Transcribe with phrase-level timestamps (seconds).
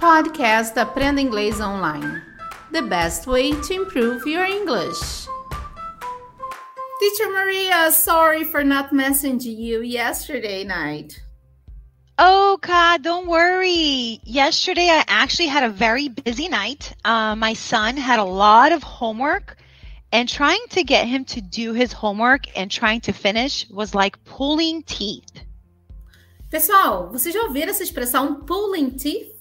[0.00, 2.22] Podcast Aprenda Inglês Online.
[2.72, 5.28] The best way to improve your English.
[6.98, 11.20] Teacher Maria, sorry for not messaging you yesterday night.
[12.16, 14.20] Oh, God, don't worry.
[14.24, 16.94] Yesterday, I actually had a very busy night.
[17.04, 19.58] Uh, my son had a lot of homework,
[20.12, 24.24] and trying to get him to do his homework and trying to finish was like
[24.24, 25.44] pulling teeth.
[26.50, 29.39] Pessoal, vocês já ouviram essa expressão pulling teeth?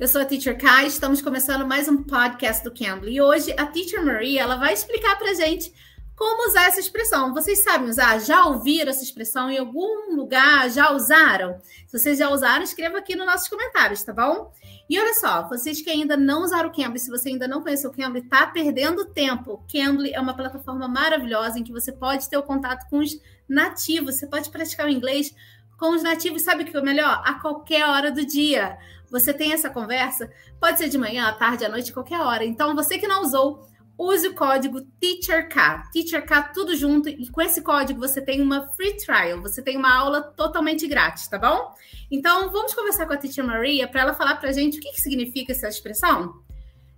[0.00, 3.14] Eu sou a Teacher Kai, estamos começando mais um podcast do Cambly.
[3.14, 5.74] E hoje a Teacher Maria ela vai explicar para gente
[6.14, 7.34] como usar essa expressão.
[7.34, 8.20] Vocês sabem usar?
[8.20, 10.70] Já ouviram essa expressão em algum lugar?
[10.70, 11.60] Já usaram?
[11.88, 14.52] Se vocês já usaram, escreva aqui nos nossos comentários, tá bom?
[14.88, 17.84] E olha só, vocês que ainda não usaram o Cambly, se você ainda não conhece
[17.84, 19.54] o Cambly, tá perdendo tempo.
[19.54, 23.20] O Cambly é uma plataforma maravilhosa em que você pode ter o contato com os
[23.48, 25.34] nativos, você pode praticar o inglês
[25.76, 27.22] com os nativos, sabe o que é melhor?
[27.24, 28.76] A qualquer hora do dia.
[29.10, 30.30] Você tem essa conversa,
[30.60, 32.44] pode ser de manhã, à tarde, à noite, qualquer hora.
[32.44, 33.66] Então, você que não usou,
[33.98, 38.96] use o código TEACHERK, TEACHERK tudo junto, e com esse código você tem uma free
[38.96, 41.74] trial, você tem uma aula totalmente grátis, tá bom?
[42.10, 44.92] Então, vamos conversar com a Teacher Maria para ela falar para a gente o que,
[44.92, 46.42] que significa essa expressão.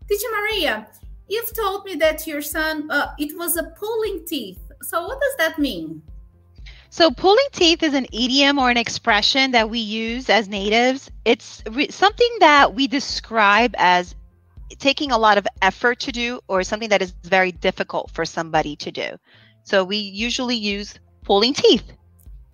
[0.06, 0.88] Teacher Maria,
[1.28, 4.60] you've told me that your son, uh, it was a pulling teeth.
[4.82, 6.02] So what does that mean?
[6.92, 11.08] So, pulling teeth is an idiom or an expression that we use as natives.
[11.24, 14.16] It's re- something that we describe as
[14.80, 18.74] taking a lot of effort to do or something that is very difficult for somebody
[18.74, 19.16] to do.
[19.62, 21.84] So, we usually use pulling teeth.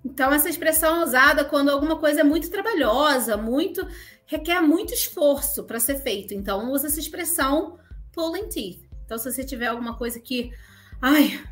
[0.05, 3.89] Então, essa expressão é usada quando alguma coisa é muito trabalhosa, muito
[4.27, 6.35] requer muito esforço para ser feito.
[6.35, 7.79] Então, usa essa expressão
[8.13, 8.87] pulling teeth.
[9.07, 10.53] Então, se você tiver alguma coisa que,
[11.01, 11.43] ai,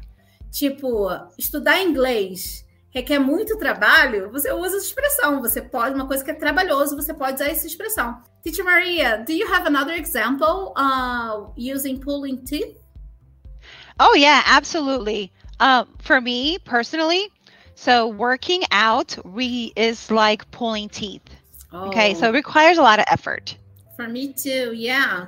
[0.51, 2.64] tipo, estudar inglês
[2.95, 5.41] requer muito trabalho, você usa essa expressão.
[5.41, 8.23] Você pode, uma coisa que é trabalhoso, você pode usar essa expressão.
[8.43, 12.79] Teacher Maria, do you have another example uh, using pulling teeth?
[13.99, 15.33] Oh, yeah, absolutely.
[15.59, 17.31] Uh, for me personally,
[17.75, 21.23] so working out re- is like pulling teeth.
[21.73, 21.89] Oh.
[21.89, 23.57] Okay, so it requires a lot of effort.
[23.97, 25.27] For me too, yeah.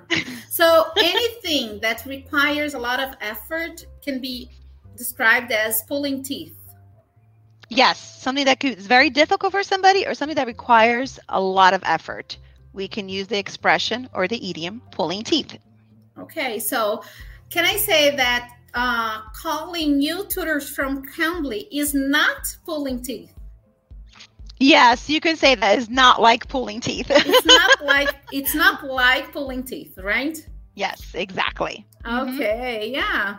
[0.51, 4.51] so anything that requires a lot of effort can be
[4.97, 6.57] described as pulling teeth.
[7.69, 11.83] Yes, something that is very difficult for somebody or something that requires a lot of
[11.85, 12.39] effort.
[12.73, 15.59] We can use the expression or the idiom pulling teeth.
[16.19, 17.03] Okay, so
[17.51, 23.33] can I say that uh, calling new tutors from Cambly is not pulling teeth?
[24.59, 27.07] Yes, you can say that is not like pulling teeth.
[27.11, 30.39] it's not like it's not like pulling teeth, right?
[30.75, 31.87] Yes, exactly.
[32.07, 32.95] Okay, mm-hmm.
[32.95, 33.37] yeah.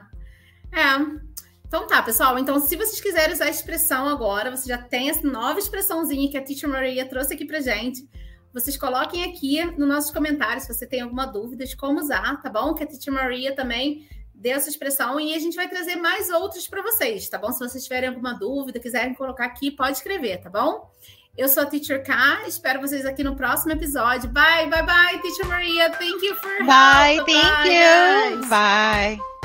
[0.76, 1.27] Um,
[1.68, 2.40] Então tá, pessoal.
[2.40, 6.38] Então, se vocês quiserem usar a expressão agora, você já tem essa nova expressãozinha que
[6.38, 8.08] a Teacher Maria trouxe aqui pra gente.
[8.54, 12.50] Vocês coloquem aqui nos nossos comentários se você tem alguma dúvida de como usar, tá
[12.50, 12.74] bom?
[12.74, 16.68] Que a Teacher Maria também deu essa expressão e a gente vai trazer mais outros
[16.68, 17.52] para vocês, tá bom?
[17.52, 20.90] Se vocês tiverem alguma dúvida, quiserem colocar aqui, pode escrever, tá bom?
[21.38, 24.30] Eu sou a Teacher K, espero vocês aqui no próximo episódio.
[24.30, 25.92] Bye, bye, bye, Teacher Maria.
[25.92, 27.28] Thank you for Bye, help.
[27.28, 28.40] thank bye, you.
[28.40, 28.50] Guys.
[28.50, 29.37] Bye.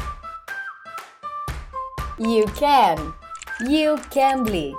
[2.23, 3.15] You can.
[3.69, 4.77] You can bleed.